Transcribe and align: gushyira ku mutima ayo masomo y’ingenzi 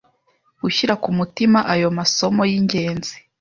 gushyira 0.61 0.93
ku 1.03 1.09
mutima 1.17 1.59
ayo 1.73 1.87
masomo 1.97 2.41
y’ingenzi 2.49 3.13